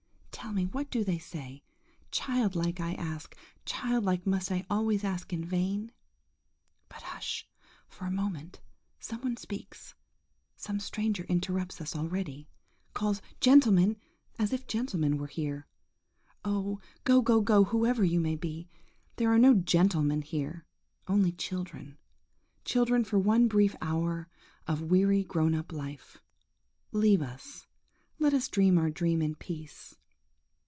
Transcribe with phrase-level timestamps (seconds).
[0.31, 1.61] Tell me, what do they say?
[2.09, 5.91] Childlike, I ask, childlike must I always ask in vain?
[6.89, 7.47] But hush
[7.87, 8.59] for a moment!
[8.99, 9.93] some one speaks;
[10.57, 13.97] some stranger interrupts us already!–calls, "gentlemen!"
[14.39, 15.67] as if gentlemen were here.
[16.43, 16.81] Oh!
[17.03, 18.67] go, go, go, whoever you may be.
[19.17, 21.97] There are no gentlemen here–only children:
[22.65, 24.27] children for one brief hour
[24.67, 26.17] of weary grown up life.
[26.91, 27.67] Leave us;
[28.17, 29.95] let us dream our dream in peace.